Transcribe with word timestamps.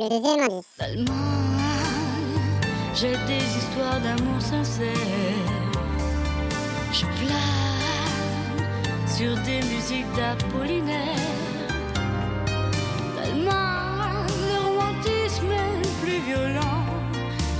Le 0.00 0.08
deuxième 0.08 0.40
indice. 0.40 0.64
Tellement, 0.78 1.12
j'ai 2.94 3.12
des 3.26 3.44
histoires 3.58 4.00
d'amour 4.00 4.40
sincère. 4.40 4.96
Je 6.90 7.04
plane 7.20 9.06
sur 9.06 9.34
des 9.44 9.60
musiques 9.68 10.10
d'Apollinaire. 10.16 11.04
Tellement, 13.14 14.24
le 14.48 14.68
romantisme 14.68 15.52
est 15.52 16.02
plus 16.02 16.20
violent. 16.26 16.86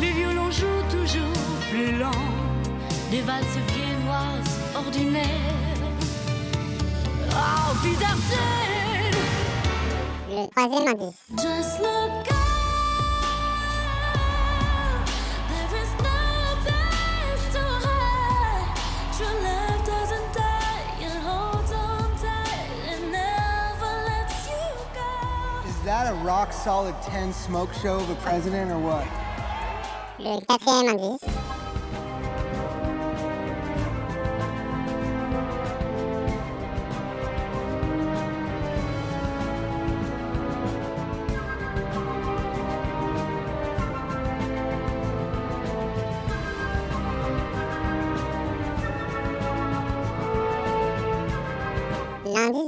Les 0.01 0.13
violons 0.13 0.51
jouent 0.51 0.89
toujours 0.91 1.45
plus 1.71 1.99
lent. 1.99 2.25
Des 3.11 3.21
valses 3.21 3.61
viennoises 3.75 4.61
ordinaires. 4.75 5.27
Oh, 7.33 7.75
d'Arthur, 8.01 9.19
Le 10.31 10.49
troisième 10.49 10.89
indice. 10.89 11.21
Just 11.37 11.81
look 11.81 12.20
that 25.91 26.09
a 26.09 26.15
rock 26.25 26.53
solid 26.53 26.95
10 27.03 27.33
smoke 27.33 27.75
show 27.75 27.97
of 27.97 28.09
a 28.11 28.15
president 28.23 28.71
or 28.71 28.79
what? 28.79 29.05
Le 30.21 30.41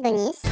bonus. 0.02 0.51